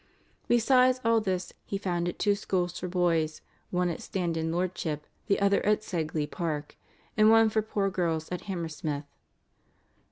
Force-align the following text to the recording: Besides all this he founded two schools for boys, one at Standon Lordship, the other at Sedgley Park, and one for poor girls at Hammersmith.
Besides 0.47 0.99
all 1.05 1.21
this 1.21 1.53
he 1.63 1.77
founded 1.77 2.17
two 2.17 2.33
schools 2.33 2.79
for 2.79 2.87
boys, 2.87 3.41
one 3.69 3.87
at 3.87 3.99
Standon 4.01 4.49
Lordship, 4.51 5.05
the 5.27 5.39
other 5.39 5.63
at 5.63 5.81
Sedgley 5.83 6.25
Park, 6.25 6.75
and 7.15 7.29
one 7.29 7.51
for 7.51 7.61
poor 7.61 7.91
girls 7.91 8.27
at 8.31 8.41
Hammersmith. 8.45 9.05